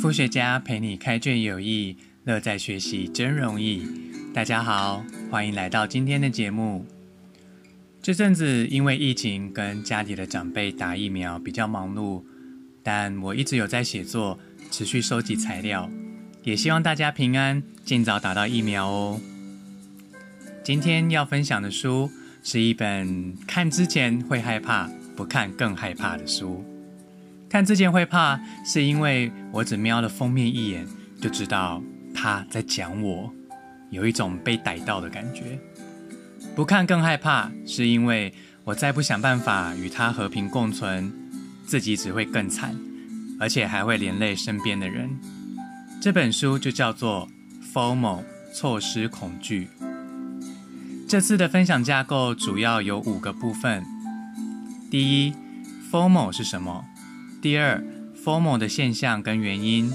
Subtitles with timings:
[0.00, 3.86] 副学家陪你开卷有益，乐在学习真容易。
[4.32, 6.86] 大家好，欢迎来到今天的节目。
[8.00, 12.22] 这阵子因为疫情跟家里的长辈打疫苗比较忙碌，
[12.82, 14.38] 但我一直有在写作，
[14.70, 15.90] 持续收集材料，
[16.44, 19.20] 也希望大家平安，尽早打到疫苗哦。
[20.64, 22.10] 今天要分享的书
[22.42, 26.64] 是一本看之前会害怕，不看更害怕的书。
[27.50, 30.86] 看之前会怕，是因为我只瞄了封面一眼，
[31.20, 31.82] 就知道
[32.14, 33.28] 他在讲我，
[33.90, 35.58] 有一种被逮到的感觉。
[36.54, 38.32] 不看更害怕，是因为
[38.62, 41.12] 我再不想办法与他和平共存，
[41.66, 42.72] 自己只会更惨，
[43.40, 45.10] 而且还会连累身边的人。
[46.00, 47.28] 这本书就叫做
[47.74, 48.22] 《FOMO
[48.54, 49.68] 错失恐惧》。
[51.08, 53.84] 这次的分享架构主要有五个部分。
[54.88, 55.34] 第一
[55.90, 56.84] ，FOMO 是什么？
[57.40, 57.82] 第二
[58.22, 59.90] ，formal 的现象跟原因；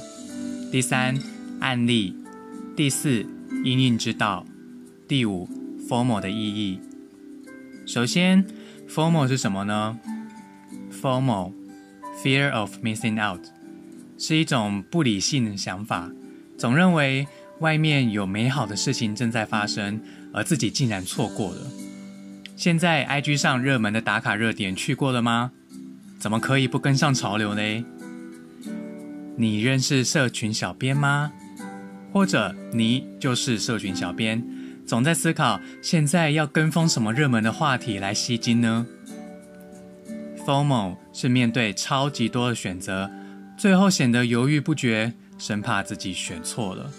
[0.72, 1.16] 第三，
[1.60, 2.16] 案例；
[2.76, 3.24] 第四，
[3.64, 4.44] 因应之道；
[5.08, 5.48] 第五
[5.88, 6.80] ，formal 的意义。
[7.86, 8.44] 首先
[8.90, 10.00] ，formal 是什么呢
[10.92, 13.42] ？formal，fear of missing out，
[14.18, 16.10] 是一种不理性的想法，
[16.58, 17.28] 总认为
[17.60, 20.02] 外面有美好的事情正在发生，
[20.34, 21.68] 而自己竟然错过了。
[22.56, 25.52] 现在 IG 上热门的打卡热点去过了吗？
[26.18, 27.86] 怎么可以不跟上潮流呢？
[29.38, 31.32] 你认识社群小编吗？
[32.14, 34.42] 或者你就是社群小编，
[34.86, 38.88] 总在思考现在要跟风什么热门的话题来吸金呢
[40.46, 43.12] ？FOMO 是面对超级多的选择，
[43.58, 46.90] 最后显得犹豫不决，生怕自己选错了，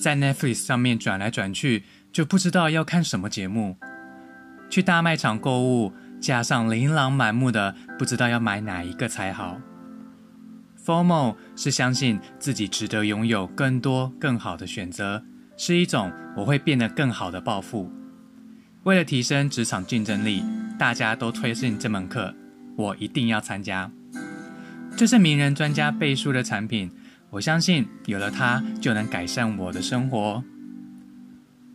[0.00, 3.76] 在 Netflix 上面转来转去，就不知道要看什么节目。
[4.70, 5.92] 去大卖场购物。
[6.24, 9.60] 加上琳琅满目的，不知道要买哪一个才好。
[10.82, 15.22] Formal 是相信自己值得拥有更多更好的选择，
[15.58, 17.92] 是一种我会变得更好的抱负。
[18.84, 20.42] 为了提升职场竞争力，
[20.78, 22.34] 大家都推荐这门课，
[22.78, 23.90] 我一定要参加。
[24.96, 26.90] 这是名人专家背书的产品，
[27.28, 30.42] 我相信有了它就能改善我的生活。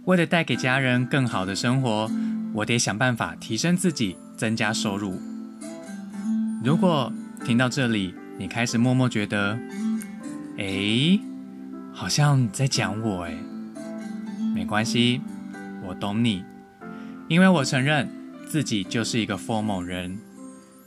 [0.06, 2.10] 为了带给家人更好的生活，
[2.56, 4.18] 我得想办法提升自己。
[4.40, 5.20] 增加收入。
[6.64, 7.12] 如果
[7.44, 9.60] 听到这里，你开始默默觉得，
[10.58, 11.20] 哎，
[11.94, 13.38] 好像在讲我哎，
[14.56, 15.20] 没关系，
[15.86, 16.46] 我懂你，
[17.28, 18.10] 因为我承认
[18.48, 20.18] 自己就是一个 formal 人，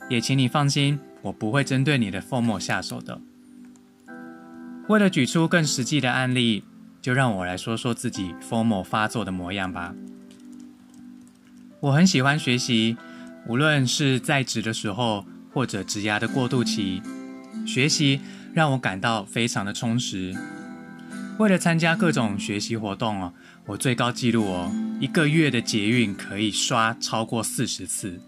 [0.08, 3.20] 也请你放心，我不会针对你的 formal 下手的。
[4.88, 6.64] 为了举出更实际的案例，
[7.02, 9.94] 就让我来说说自己 formal 发作的模样吧。
[11.80, 12.96] 我很喜欢学习。
[13.46, 17.02] 无论是在职的时候，或者职涯的过渡期，
[17.66, 18.20] 学习
[18.54, 20.34] 让我感到非常的充实。
[21.38, 23.32] 为了参加各种学习活动哦，
[23.66, 24.70] 我最高纪录哦，
[25.00, 28.20] 一个月的捷运可以刷超过四十次，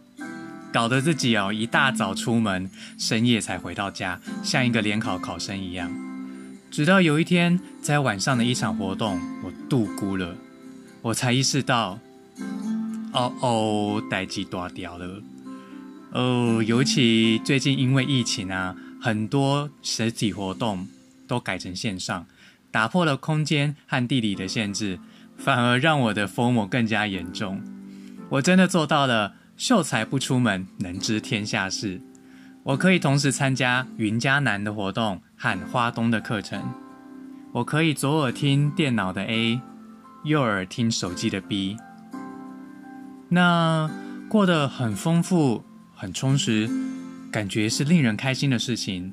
[0.72, 5.90] 搞得自己哦一大早出门，深夜才回到家，像一个联考考生一样。
[6.70, 10.34] 直到有一天，在晚上的一场活动，我度孤了，
[11.02, 12.00] 我才意识到。
[13.14, 15.22] 哦哦，待机断掉了。
[16.12, 20.86] 哦，尤其最近因为疫情啊，很多实体活动
[21.26, 22.26] 都改成线上，
[22.70, 24.98] 打破了空间和地理的限制，
[25.36, 27.60] 反而让我的疯魔更加严重。
[28.28, 32.00] 我真的做到了秀才不出门，能知天下事。
[32.64, 36.60] 我可以同时参加云嘉南的活动和花东的课程。
[37.52, 39.60] 我可以左耳听电脑的 A，
[40.24, 41.76] 右耳听手机的 B。
[43.34, 43.90] 那
[44.28, 46.70] 过得很丰富、很充实，
[47.32, 49.12] 感觉是令人开心的事情。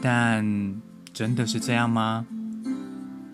[0.00, 0.80] 但
[1.12, 2.24] 真的是这样吗？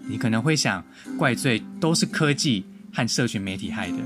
[0.09, 0.83] 你可能会想，
[1.19, 2.65] 怪罪都是科技
[2.95, 3.99] 和社群媒体害的。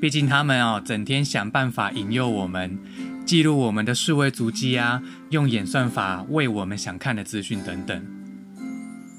[0.00, 2.76] 毕竟他们哦，整天想办法引诱我们，
[3.24, 5.00] 记录我们的数位足迹啊，
[5.30, 8.04] 用演算法喂我们想看的资讯等等。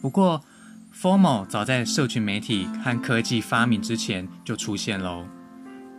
[0.01, 0.43] 不过
[0.93, 5.25] ，formal 早在社群媒体和科技发明之前就出现喽。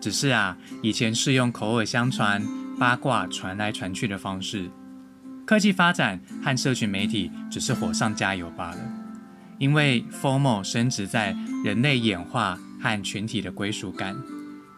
[0.00, 2.42] 只是啊，以前是用口耳相传、
[2.78, 4.70] 八卦传来传去的方式。
[5.46, 8.78] 科技发展和社群媒体只是火上加油罢了。
[9.58, 14.16] 因为 formal 升值在人类演化和群体的归属感，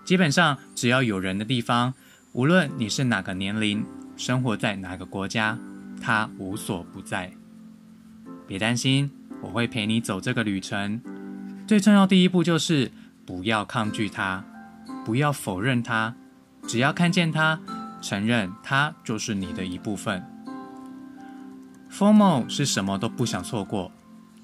[0.06, 1.92] 基本上只要有人的地方，
[2.32, 3.84] 无论你是哪个年龄、
[4.16, 5.58] 生活在哪个国家，
[6.00, 7.30] 它无所不在。
[8.46, 9.10] 别担心，
[9.42, 11.02] 我会陪你走这个旅程。
[11.66, 12.90] 最重要第一步就是
[13.26, 14.42] 不要抗拒它。
[15.04, 16.14] 不要否认它，
[16.66, 17.58] 只要看见它，
[18.00, 20.22] 承认它就是你的一部分。
[21.90, 23.90] ，FOMO 是什么都不想错过。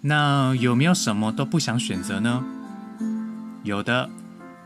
[0.00, 2.44] 那有没有什么都不想选择呢？
[3.64, 4.08] 有的，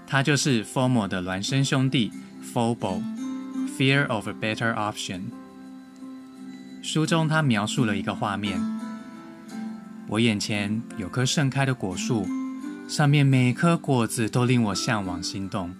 [0.07, 2.13] 它就是 FOMO 的孪生兄弟
[2.53, 5.23] FOBO，Fear of a Better Option。
[6.83, 8.59] 书中他描述了一个画面：
[10.09, 12.27] 我眼前有棵盛开的果树，
[12.91, 15.73] 上面每颗果子都令我向往心动。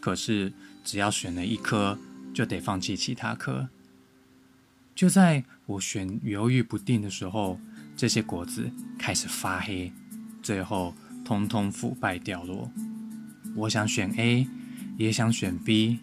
[0.00, 0.52] 可是，
[0.84, 1.98] 只要选了一颗，
[2.32, 3.68] 就得放弃其他颗。
[4.94, 7.58] 就在我选犹豫不定的时候，
[7.96, 9.92] 这些果子开始发黑，
[10.40, 12.70] 最后通通腐败掉落。
[13.56, 14.46] 我想选 A，
[14.96, 15.98] 也想选 B，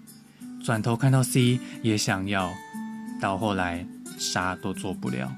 [0.61, 2.51] 转头看到 C 也想要，
[3.21, 3.87] 到后来
[4.17, 5.33] 啥都做不了。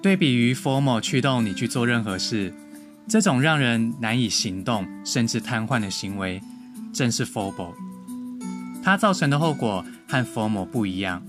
[0.00, 2.54] 对比于 formal 驱动你去做任何事，
[3.08, 6.40] 这种让人难以行动甚至瘫痪的行为。
[6.92, 7.74] 正是 FOBO，
[8.82, 11.22] 它造成的后果和 FOMO 不一样，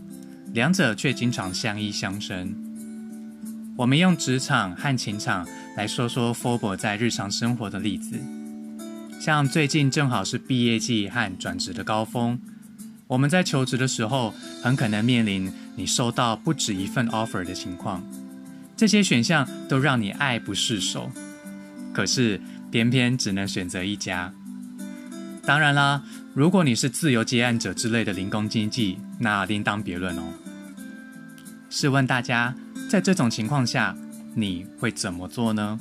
[0.54, 2.56] 两者却经常相依相生。
[3.76, 5.46] 我们用职场和情场
[5.76, 8.18] 来说说 FOBO 在日常生活的例子。
[9.20, 12.40] 像最近正好是毕业季和转职的高峰，
[13.08, 14.34] 我们在求职的时候，
[14.64, 18.02] 很可能面临你收到不止一份 offer 的情况，
[18.78, 21.12] 这些选项都让你爱不释手，
[21.98, 22.40] 可是
[22.70, 24.32] 偏偏只能选择一家。
[25.44, 26.04] 当然啦，
[26.36, 30.22] 如果你是自由接案者之类的零工经济，那另当别论哦。
[31.72, 32.54] 试问大家，
[32.88, 33.98] 在这种情况下，
[34.36, 35.80] 你会怎么做呢？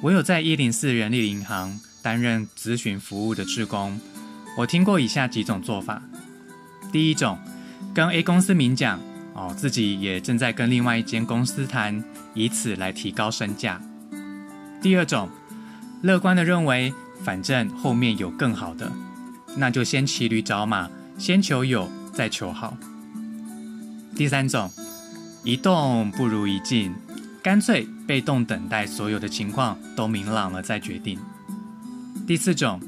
[0.00, 4.00] 我有在一零四人力银行担任咨询服务的志工，
[4.56, 6.00] 我听过以下几种做法：
[6.90, 7.38] 第一种，
[7.92, 8.98] 跟 A 公司明讲
[9.34, 13.78] 哦，自己也正在跟另外一间公司谈，以此来提高身价；
[14.80, 15.28] 第二种，
[16.02, 16.92] 乐观的认为。
[17.22, 18.90] 反正后面有更好的，
[19.54, 20.88] 那就先骑驴找马，
[21.18, 22.74] 先求有，再求好。
[24.16, 24.70] 第三种，
[25.44, 26.94] 一动不如一静，
[27.42, 31.18] 干脆被动等待所有的情况都明朗了再决定。
[32.26, 32.80] 第四种，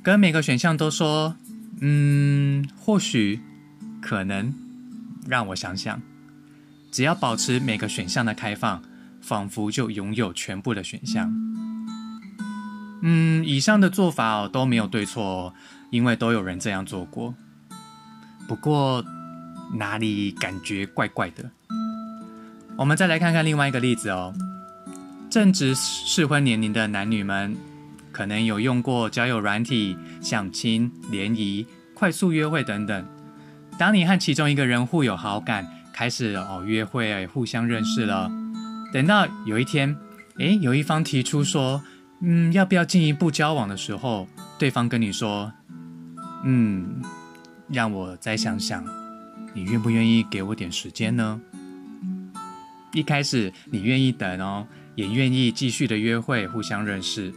[0.00, 1.34] 跟每个选项都说，
[1.80, 3.40] 嗯，或许，
[4.00, 4.54] 可能，
[5.26, 6.00] 让我想想，
[6.92, 8.80] 只要保持每个选项的开放，
[9.22, 11.32] 仿佛就拥有全部的选项。
[13.02, 15.54] 嗯，以上的做法哦都没有对错哦，
[15.90, 17.34] 因为都有人这样做过。
[18.46, 19.04] 不过
[19.74, 21.50] 哪里感觉怪怪的？
[22.76, 24.34] 我们再来看看另外一个例子哦。
[25.30, 27.56] 正值适婚年龄的男女们，
[28.10, 33.06] 可能有用过交友软体、相亲、联谊、快速约会等等。
[33.78, 38.30] 当你和其中一个人互有好感，开始哦约会，互相认识了。
[38.92, 39.96] 等到有一天，
[40.38, 41.82] 诶，有一方提出说。
[42.24, 45.52] 嗯，要不要进一步交往的时候，对方跟你说
[46.46, 47.02] ：“嗯，
[47.66, 48.84] 让我再想想，
[49.52, 51.40] 你愿不愿意给我点时间呢？”
[52.94, 57.34] 一开始你愿意等哦，也愿意继续的约会，互相认识。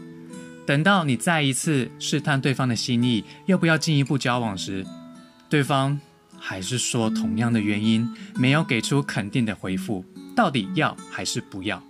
[0.67, 4.85] 等到你再一次试探对方的心意，要不要进一步交往时，
[5.49, 5.99] 对方
[6.47, 10.05] 还是说同样的原因，没有给出肯定的回复，
[10.35, 11.81] 到底要还是不要？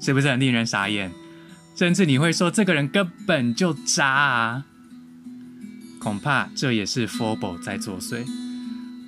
[0.00, 1.12] 是不是很令人傻眼？
[1.76, 4.64] 甚至你会说这个人根本就渣啊！
[6.00, 8.24] 恐怕这也是 FOBO 在作祟。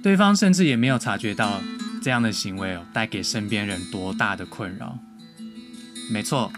[0.02, 1.62] 对方甚至也没有察觉到
[2.02, 4.98] 这样的行为哦，带给身边人多大的困扰。
[6.10, 6.52] 没错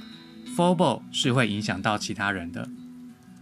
[0.57, 2.69] ，FOBO 是会影响到其他人的。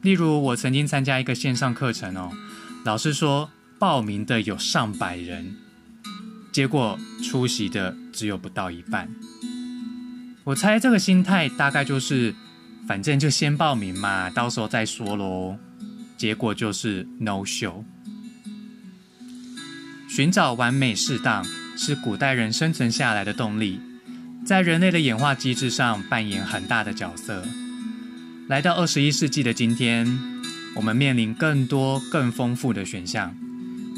[0.03, 2.31] 例如，我曾经参加一个线上课程哦，
[2.85, 3.49] 老师说
[3.83, 5.57] 报名的有上百人，
[6.53, 9.09] 结果出席的只有不到一半。
[10.45, 12.33] 我猜这个心态大概就是。
[12.87, 15.57] 反正就先报名嘛，到时候再说喽。
[16.17, 17.85] 结果就是 no show。
[20.09, 21.45] 寻找完美适当
[21.77, 23.81] 是古代人生存下来的动力，
[24.45, 27.45] 在人类的演化机制上扮演很大的角色。
[28.49, 30.07] 来到二十一世纪的今天，
[30.75, 33.35] 我们面临更多、更丰富的选项，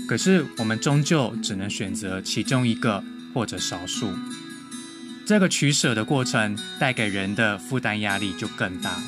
[0.06, 4.10] 可是我们终究只能选择其中一个或者少数。
[5.26, 9.00] 这个取舍的过程带给人的负担压力就更大。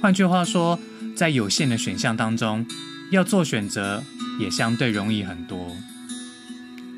[0.00, 0.78] 换句话说，
[1.14, 2.66] 在有限的选项当中，
[3.10, 4.02] 要做选择
[4.40, 5.76] 也相对容易很多。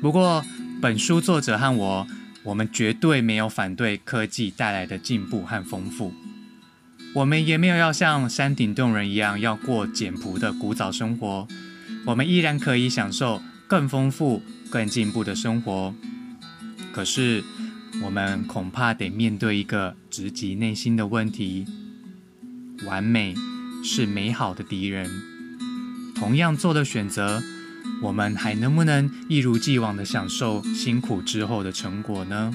[0.01, 0.45] 不过，
[0.81, 2.07] 本书作者和我，
[2.43, 6.13] 我们绝对没有反对科技带来的进步和丰富。
[7.15, 11.47] 我们也没有要像山顶洞人一样要过简朴的古早生活。
[12.05, 15.93] 我们依然可以享受更丰富、更进步的生活。
[16.91, 17.43] 可是，
[18.03, 21.65] 我们恐怕得面对一个直击内心的问题：
[22.85, 23.35] 完美
[23.83, 25.09] 是美好的敌人。
[26.15, 27.41] 同样做的选择，
[28.01, 32.53] 我们还能不能一如既往的享受辛苦之后的成果呢？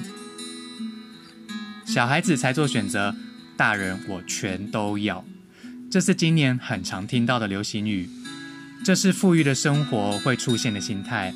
[1.85, 3.15] 小孩子才做选择，
[3.55, 5.23] 大人我全都要。
[5.89, 8.09] 这是今年很常听到的流行语。
[8.83, 11.33] 这是富裕的生活会出现的心态，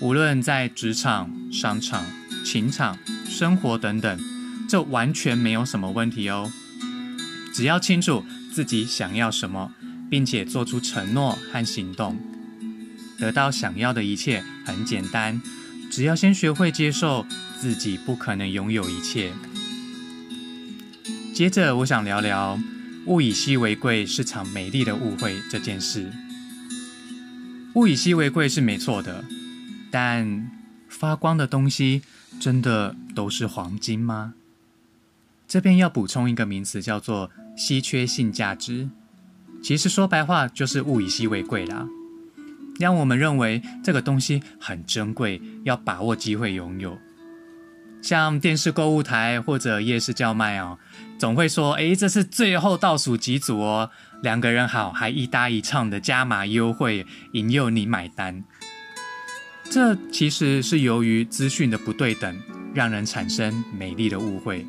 [0.00, 2.04] 无论在职场、商场、
[2.44, 2.98] 情场、
[3.28, 4.20] 生活等等，
[4.68, 6.52] 这完全没有什么问题哦。
[7.54, 9.72] 只要清楚自己想要什么，
[10.10, 12.18] 并且做出承诺和行动，
[13.18, 15.40] 得到想要的一切很简单。
[15.90, 17.26] 只要先学会接受
[17.60, 19.32] 自己不可能拥有一切。
[21.34, 22.58] 接着，我想聊聊
[23.06, 26.10] “物以稀为贵”是场美丽的误会这件事。
[27.74, 29.24] 物以稀为贵是没错的，
[29.90, 30.50] 但
[30.88, 32.02] 发光的东西
[32.38, 34.34] 真的都是黄金吗？
[35.48, 38.90] 这边要补充一个名词，叫做稀缺性价值。
[39.62, 41.86] 其实说白话就是物以稀为贵啦，
[42.78, 46.98] 让我们认为这个东西很珍贵，要把握机会拥有。
[48.02, 50.78] 像电视购物台或者夜市叫卖哦，
[51.18, 53.90] 总会说：“诶，这是最后倒数几组哦。”
[54.22, 58.42] 两个人好，还一搭一唱的加码优惠，引诱你买单。
[59.68, 62.40] 这其实是由于资讯的不对等，
[62.72, 64.64] 让人产生美丽的误会。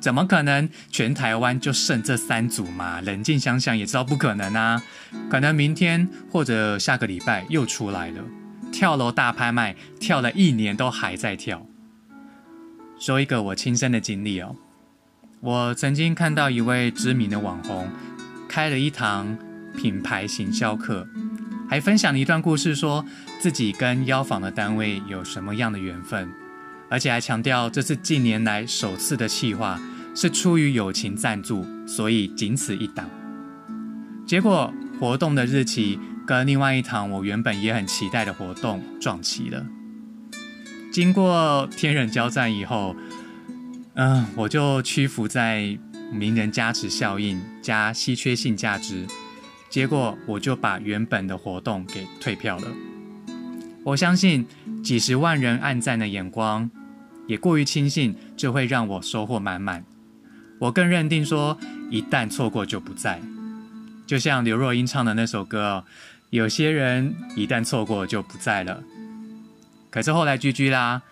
[0.00, 3.02] 怎么可能全台湾就剩这三组嘛？
[3.02, 4.82] 冷静想想也知道不可能啊。
[5.28, 8.24] 可能明天或者下个礼拜又出来了，
[8.72, 11.66] 跳楼大拍卖，跳了一年都还在跳。
[12.98, 14.56] 说一个我亲身的经历哦，
[15.40, 17.90] 我曾经看到一位知名的网红。
[18.48, 19.36] 开了一堂
[19.76, 21.06] 品牌行销课，
[21.68, 23.04] 还分享了一段故事，说
[23.38, 26.28] 自己跟邀访的单位有什么样的缘分，
[26.88, 29.78] 而且还强调这是近年来首次的企划，
[30.14, 33.08] 是出于友情赞助，所以仅此一档。
[34.26, 39.64] 结果活动的日期跟另外一堂我原本也很期待的活动撞齐了。
[40.90, 42.96] 经过天人交战以后，
[43.94, 45.78] 嗯，我就屈服在。
[46.10, 49.06] 名人加持效应加稀缺性价值，
[49.68, 52.68] 结果我就把原本的活动给退票了。
[53.84, 54.46] 我相信
[54.82, 56.70] 几十万人暗赞的眼光，
[57.26, 59.84] 也过于轻信，就会让我收获满满。
[60.58, 61.56] 我更认定说，
[61.90, 63.20] 一旦错过就不在。
[64.06, 65.84] 就像刘若英唱的那首歌，
[66.30, 68.82] 有些人一旦错过就不在了。
[69.90, 71.02] 可是后来居居啦，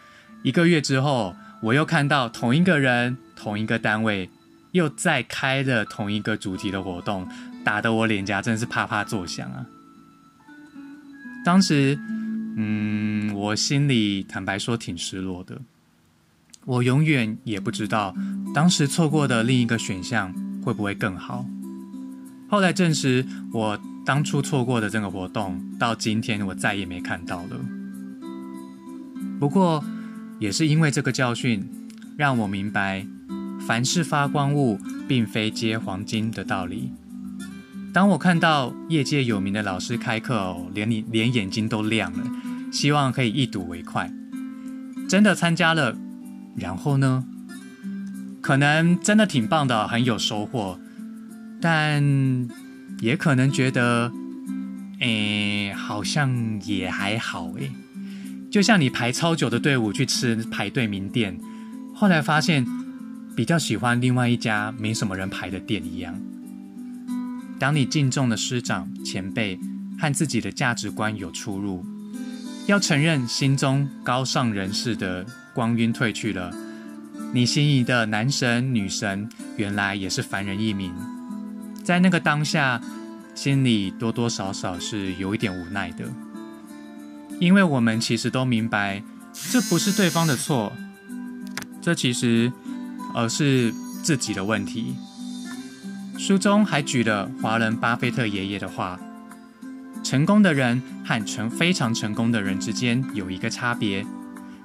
[0.43, 4.29] 一个月之后，我又看到同一个人，同一个单位。
[4.77, 7.27] 又再开了同一个主题的活动，
[7.65, 9.67] 打得我脸颊真是啪啪作响啊！
[11.45, 11.99] 当时，
[12.57, 15.61] 嗯，我心里坦白说挺失落的。
[16.65, 18.15] 我永远也不知道，
[18.55, 21.47] 当时错过的另一个选项会不会更好。
[22.49, 27.61] 后来证实，我当初错过的这个活动，到今天我再也没看到了。
[29.41, 29.83] 不过，
[30.39, 31.67] 也是因为这个教训，
[32.17, 33.07] 让我明白。
[33.67, 36.93] 凡是发光物，并非皆黄金的道理。
[37.93, 42.25] 当我看到业界有名的老师开课哦，连你连眼睛都亮了，
[42.71, 44.13] 希望可以一睹为快。
[45.09, 45.97] 真的参加了，
[46.57, 47.25] 然后呢？
[48.41, 50.79] 可能真的挺棒的，很有收获，
[51.61, 52.49] 但
[53.01, 54.13] 也可能觉得，
[55.01, 57.73] 诶，好像也还好诶。
[58.49, 61.37] 就像你排超久的队伍去吃排队名店，
[61.93, 62.65] 后来发现。
[63.37, 66.19] 比较喜欢另外一家没什么人排的店一样。
[67.59, 69.61] 当你敬重的师长前辈
[69.99, 71.85] 和自己的价值观有出入，
[72.67, 75.25] 要承认心中高尚人士的
[75.55, 76.51] 光晕褪去了，
[77.35, 79.29] 你心仪的男神女神
[79.59, 80.95] 原来也是凡人一名。
[81.85, 82.81] 在那个当下，
[83.35, 86.07] 心里多多少少是有一点无奈的，
[87.39, 89.03] 因为我们其实都明白，
[89.51, 90.73] 这不是对方的错，
[91.83, 92.51] 这其实。
[93.17, 94.95] 而是自己的问题。
[96.19, 99.01] 书中还举了华人巴菲特爷爷的话
[100.05, 104.05] ：“成功的人和成非常成功的人之间有一个差别，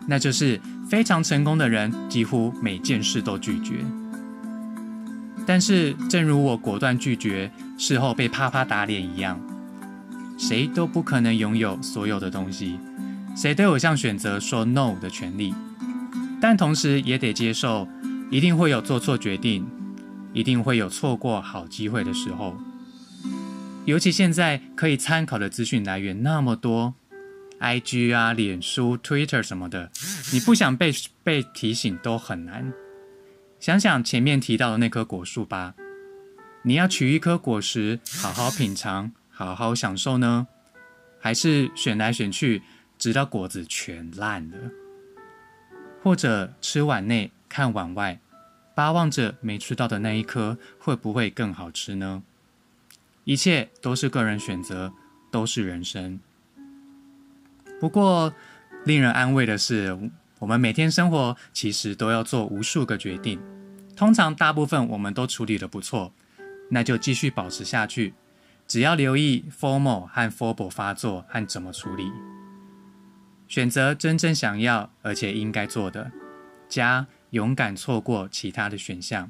[0.05, 3.85] 那就是非常成功的人几乎每件事都拒绝。
[5.45, 9.39] 但是，正如我果断拒绝，事后被啪啪打脸一样，
[10.37, 12.77] 谁都不可能拥有所有的东西，
[13.33, 15.53] 谁都有向选择说 no 的权利，
[16.41, 17.87] 但同时也得接受。”
[18.31, 19.67] 一定会有做错决定，
[20.33, 22.55] 一定会有错过好机会的时候。
[23.83, 26.93] 尤其现在可以参考的资讯来源那么多
[27.59, 29.91] ，IG 啊、脸书、Twitter 什么的，
[30.31, 32.71] 你不想被被提醒都很难。
[33.59, 35.75] 想想前面提到的那棵果树吧，
[36.63, 40.47] 你要取一颗果实，好好品尝，好好享受呢，
[41.19, 42.61] 还是选来选去，
[42.97, 44.57] 直到果子全烂了？
[46.01, 48.17] 或者吃碗内看碗外，
[48.73, 52.23] 巴望着没吃到的那一颗会不会更好吃呢？
[53.25, 54.93] 一切都是个人选择，
[55.29, 56.17] 都是人生。
[57.77, 58.33] 不过，
[58.85, 59.99] 令人安慰的是，
[60.39, 63.37] 我们每天生活其实都要做无数个决定，
[63.97, 66.13] 通常大部分我们都处理的不错，
[66.69, 68.13] 那就继续保持下去。
[68.65, 72.09] 只要留意 formal 和 forbal 发作和怎么处理，
[73.49, 76.09] 选择真正想要而且应该做的，
[76.69, 79.29] 加勇敢错过其他的选项。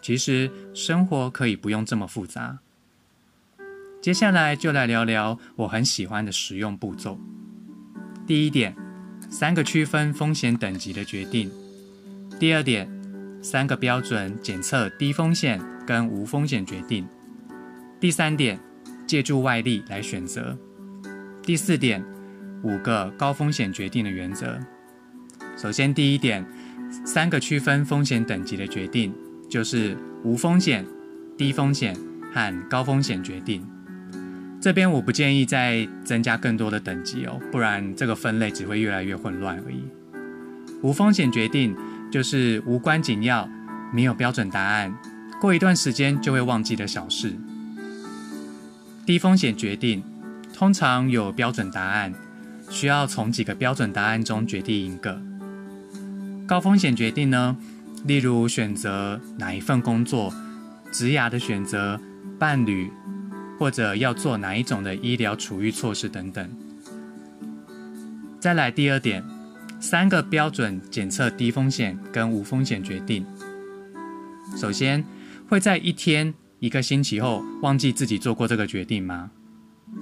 [0.00, 2.58] 其实生活可以不用这么复杂。
[4.00, 7.18] 接下来就来聊聊我很喜欢的实用步骤。
[8.24, 8.76] 第一点，
[9.28, 11.48] 三个区分风险等级的决定；
[12.38, 12.88] 第二点，
[13.42, 17.04] 三个标准检测低风险跟无风险决定。
[17.98, 18.60] 第三点，
[19.06, 20.56] 借助外力来选择。
[21.42, 22.04] 第四点，
[22.62, 24.56] 五个高风险决定的原则。
[25.56, 26.46] 首先，第一点，
[27.04, 29.12] 三个区分风险等级的决定，
[29.48, 30.84] 就是无风险、
[31.36, 31.96] 低风险
[32.32, 33.66] 和高风险决定。
[34.60, 39.82] 这边我不建议再增加更多的等级哦，不然这个分类只会越来越混乱而已。
[40.82, 41.76] 无风险决定
[42.10, 43.48] 就是无关紧要、
[43.92, 44.92] 没有标准答案，
[45.40, 47.34] 过一段时间就会忘记的小事。
[49.04, 50.02] 低风险决定
[50.52, 52.12] 通常有标准答案，
[52.68, 55.20] 需要从几个标准答案中决定一个。
[56.46, 57.56] 高风险决定呢，
[58.04, 60.32] 例如选择哪一份工作、
[60.92, 62.00] 职涯的选择、
[62.38, 62.90] 伴侣，
[63.58, 66.48] 或者要做哪一种的医疗处遇措施等等。
[68.38, 69.24] 再来第二点，
[69.80, 73.26] 三个标准检测低风险跟无风险决定。
[74.56, 75.04] 首先
[75.48, 76.32] 会在一天。
[76.58, 79.30] 一个星期后忘记自己做过这个决定吗？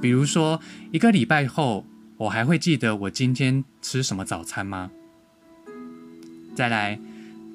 [0.00, 0.60] 比如说
[0.92, 1.84] 一个礼拜后，
[2.16, 4.88] 我还会记得我今天吃什么早餐吗？
[6.54, 6.98] 再来，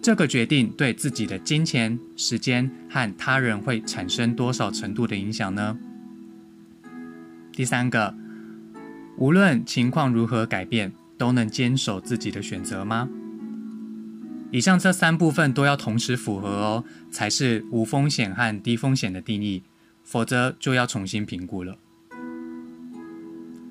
[0.02, 5.78] 这个决定对自己的金钱、时间和他人会产生多少程度的影响呢？
[7.54, 8.14] 第三个，
[9.18, 13.10] 无论情况如何改变，都能坚守自己的选择吗？
[14.52, 19.64] 以上这三部分都要同时符合哦，才是无风险和低风险的定义，
[20.04, 21.78] 否则就要重新评估了。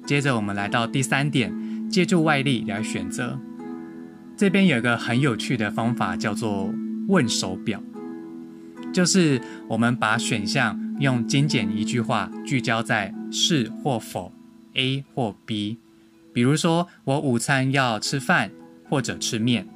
[0.06, 1.52] 接着我们来到第三点，
[1.90, 3.38] 借助外力来选择。
[4.38, 6.72] 这边有一个很有趣的方法，叫做
[7.08, 7.82] 问手表，
[8.92, 14.32] 就是我们把选项用精简一句话聚焦在是或否
[14.74, 15.78] ，A 或 B。
[16.32, 18.52] 比如说，我午餐要吃饭
[18.88, 19.66] 或者吃面。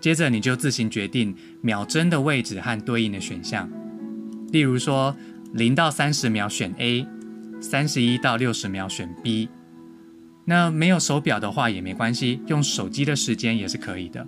[0.00, 3.70] 接着你就自行决定秒针的位置和对应的选项，
[4.50, 5.14] 例如说
[5.52, 7.06] 零到三十秒选 A，
[7.60, 9.48] 三十一到六十秒选 B。
[10.48, 14.26] 那没有手表的话也没关系，用手机的时间也是可以的。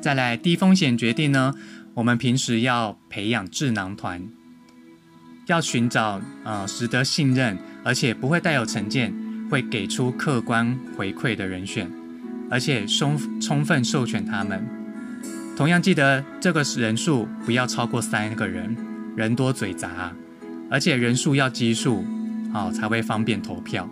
[0.00, 1.52] 再来低风险决定呢，
[1.92, 4.26] 我们平时要培养智囊团，
[5.46, 9.12] 要寻找呃值得信任而且不会带有成见，
[9.50, 11.90] 会给出客观回馈的人选。
[12.50, 14.66] 而且充充分授权他们，
[15.54, 18.74] 同样记得这个人数不要超过三个人，
[19.14, 20.14] 人多嘴杂，
[20.70, 22.02] 而且人数要奇数，
[22.54, 23.86] 好才会方便投票。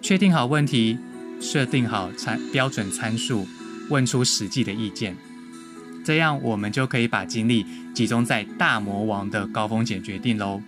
[0.00, 0.98] 确定好问题，
[1.40, 3.46] 设定好参标准参数，
[3.88, 5.16] 问出实际的意见，
[6.04, 10.62] 这样我们就可以把精力集中在大魔王的高风险决定喽。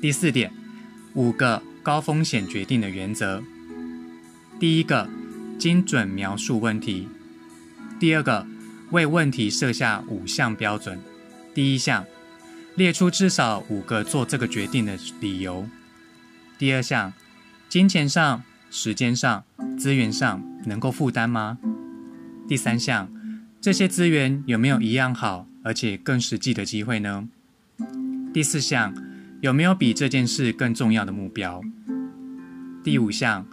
[0.00, 0.52] 第四点，
[1.14, 3.42] 五个高风险决定的原则，
[4.58, 5.08] 第一个。
[5.58, 7.06] 精准描述问题。
[8.00, 8.44] 第二个，
[8.90, 10.98] 为问题设下五项标准。
[11.54, 12.04] 第一项，
[12.74, 15.68] 列出至少五个做这个决定的理由。
[16.58, 17.12] 第二项，
[17.72, 19.44] 金钱上、时间上、
[19.78, 21.56] 资源上能够负担吗？
[22.46, 23.10] 第三项，
[23.62, 27.26] 这些资源有没有一样好而且更实际的机会呢？
[28.30, 28.92] 第四项，
[29.40, 31.62] 有没有比这件事更重要的目标？
[32.84, 33.46] 第五项。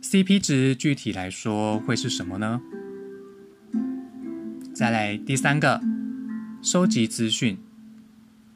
[0.00, 2.60] CP 值具体来说会是什么呢？
[4.72, 5.80] 再来第三个，
[6.62, 7.58] 收集资讯，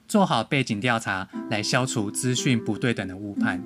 [0.07, 3.61] 做好背景调查来消除资讯不对等的误判。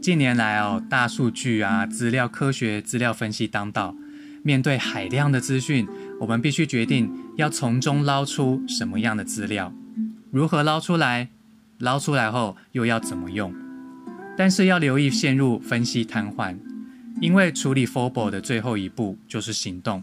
[0.00, 3.94] 近年来哦，大数据啊，资料科学、资料分析当道。
[4.42, 5.86] 面对海量的资讯，
[6.18, 9.70] 我们必须决定要从中捞出什么样的资料，
[10.30, 11.28] 如何捞出来，
[11.76, 13.54] 捞出来后又要怎么用。
[14.38, 16.56] 但是要留意陷入分析瘫痪，
[17.20, 20.02] 因为处理 f o r b a l 的最后一步就是行动，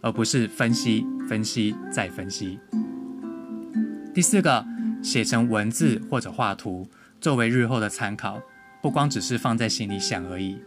[0.00, 2.58] 而不是分析、分析再分析。
[4.14, 4.64] 第四个，
[5.02, 6.88] 写成文字或者画图，
[7.20, 8.40] 作为日后的参考，
[8.84, 10.58] 不光只是放在心里想而已。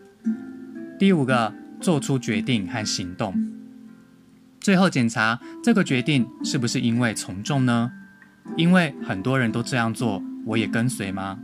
[0.98, 3.32] 第五个，做出决定和行动。
[4.60, 7.92] 最后检查这个决定是不是因为从众呢？
[8.56, 11.38] 因为很多人都这样做，我也跟随吗？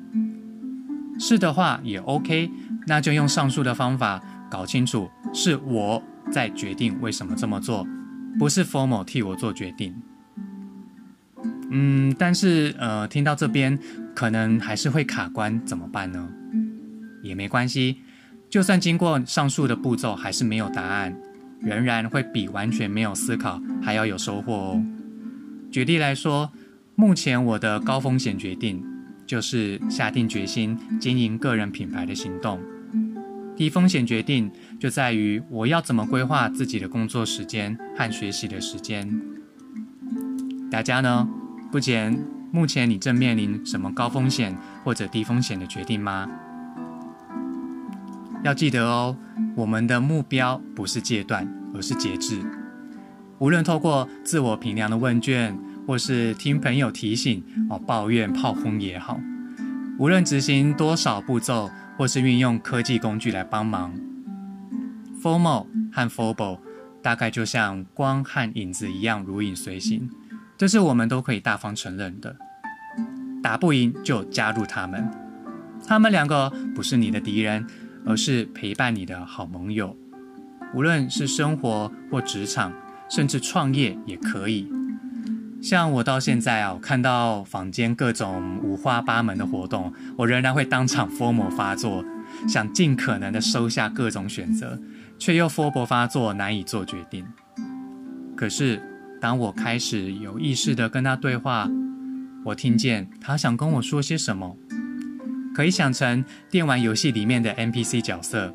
[1.20, 2.50] 是的话也 OK，
[2.88, 7.88] 那就用上述的方法搞清楚是我在决定为什么这么做，
[8.40, 9.94] 不是 Formal 替我做决定。
[11.70, 13.78] 嗯，但是呃，听到这边
[14.16, 16.28] 可能还是会卡关，怎么办呢？
[17.24, 17.98] 也没关系，
[18.48, 21.18] 就算经过上述的步骤还是没有答案，
[21.60, 24.84] 仍然会比完全没有思考还要有收获哦。
[25.72, 26.52] 举例来说，
[26.94, 28.86] 目前我的高风险决定。
[29.26, 32.60] 就是下定决心经营个人品牌的行动。
[33.56, 39.10] 低风险决定就在于我要怎么规划自己的工作时间和学习的时间。
[40.70, 41.28] 大家呢？
[41.72, 42.20] 目前
[42.52, 46.30] 目前你正面临什么高风险或者低风险的决定吗？
[48.44, 49.16] 要记得哦，
[49.56, 52.40] 我们的目标不是戒断，而是节制。
[53.40, 55.58] 无论透过自我评量的问卷。
[55.86, 59.20] 或是听朋友提醒哦，抱怨炮轰也好，
[60.00, 63.94] 无论执行多少步骤，或是运用科技工具来帮忙
[65.22, 66.58] ，formal 和 formal
[67.02, 70.10] 大概就像光和影子一样如影随形，
[70.58, 72.34] 这是我们都可以大方承认的。
[73.44, 75.12] 打不赢就加入他们，
[75.86, 77.68] 他们两个不是你的敌人，
[78.06, 79.96] 而是陪伴你的好盟友。
[80.74, 82.74] 无论是生活或职场，
[83.10, 84.68] 甚至创业也可以。
[85.62, 92.04] 像我到现在啊，看到坊间各种五花八门的活动，我仍然会当场 FOMO 发作，
[92.48, 94.82] 想尽可能的收下各种选择，
[95.18, 97.26] 却又 FOMO 发作，难以做决定。
[98.36, 98.82] 可是，
[99.22, 101.70] 当我开始有意识的跟他对话，
[102.44, 104.58] 我听见他想跟我说些什么，
[105.54, 108.54] 可以想成电玩游戏里面的 NPC 角色，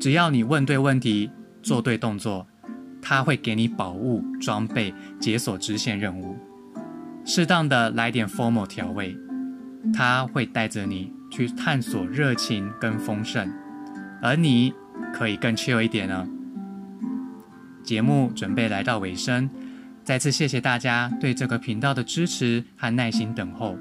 [0.00, 1.30] 只要你问对问题，
[1.62, 2.46] 做对动作。
[3.00, 6.36] 他会给你宝物、装备、解锁支线任务，
[7.24, 9.16] 适当的来点 formal 调味，
[9.94, 13.50] 他会带着你去探索热情跟丰盛，
[14.20, 14.74] 而你
[15.14, 16.26] 可以更 chill 一点呢。
[17.84, 19.48] 节目准备来到尾声，
[20.02, 23.78] 再次谢谢大家对这个频道的支持和耐心等候。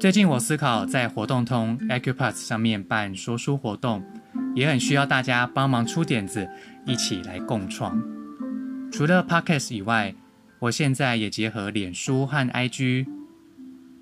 [0.00, 4.02] 最近我思考在活动通 Acupass 上面办说书活动，
[4.54, 6.48] 也很需要大家帮忙出点子，
[6.86, 8.02] 一起来共创。
[8.90, 10.14] 除了 Podcast 以外，
[10.58, 13.06] 我现在也结合脸书和 IG。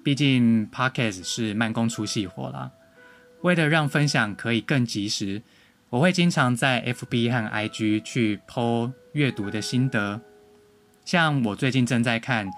[0.05, 2.71] 毕竟 Podcast 是慢工出细活啦。
[3.43, 5.43] 为了让分享可以更及时，
[5.91, 10.21] 我会经常在 FB 和 IG 去 po 阅读的心得。
[11.05, 12.47] 像我最近正在看《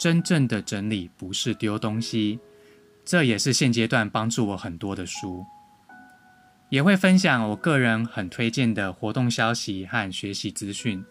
[0.00, 2.40] 真正的整理不是丢东西》，
[3.10, 5.46] 这也是现阶段帮助我很多的书。
[6.68, 11.02] 也会分享我个人很推荐的活动消息和学习资讯。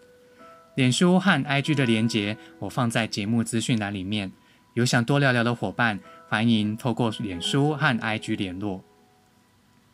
[0.76, 4.30] 脸书和 IG 的连结，我放在节目资讯栏里面。
[4.74, 8.84] 有想多聊聊的伙伴，欢迎透过脸书和 IG 联络。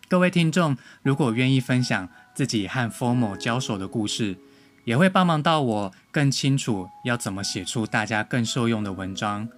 [0.06, 4.36] 各位听众，如果愿意分享自己和 Formal 交手的故事，
[4.84, 9.48] 也会帮忙到我更清楚要怎么写出大家更受用的文章，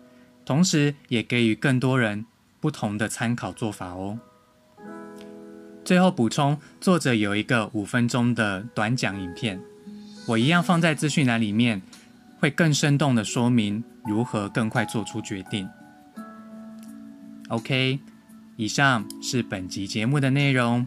[0.44, 2.24] 同时也给予更多人
[2.66, 4.18] 不同的参考做法哦。
[5.84, 9.60] 最后补充，作者有一个五分钟的短讲影片。
[10.26, 11.80] 我一样放在资讯栏里面，
[12.40, 15.68] 会更生动的说明如何更快做出决定。
[17.50, 18.00] OK，
[18.56, 20.84] 以上是本集节目的内容。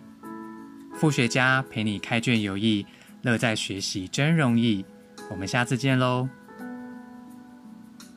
[0.99, 2.85] 副学家陪你开卷有益，
[3.21, 4.83] 乐在学习真容易。
[5.31, 6.27] 我们下次见喽。